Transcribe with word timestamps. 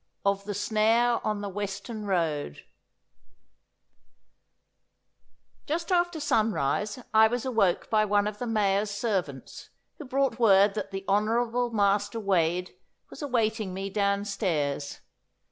Of 0.25 0.45
the 0.45 0.55
Snare 0.55 1.23
on 1.23 1.41
the 1.41 1.47
Weston 1.47 2.07
Road 2.07 2.65
Just 5.67 5.91
after 5.91 6.19
sunrise 6.19 6.97
I 7.13 7.27
was 7.27 7.45
awoke 7.45 7.87
by 7.91 8.05
one 8.05 8.25
of 8.25 8.39
the 8.39 8.47
Mayor's 8.47 8.89
servants, 8.89 9.69
who 9.99 10.05
brought 10.05 10.39
word 10.39 10.73
that 10.73 10.89
the 10.89 11.05
Honourable 11.07 11.69
Master 11.69 12.19
Wade 12.19 12.71
was 13.11 13.21
awaiting 13.21 13.75
me 13.75 13.91
downstairs. 13.91 15.01